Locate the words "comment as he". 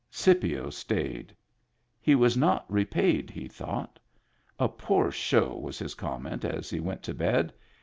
5.93-6.79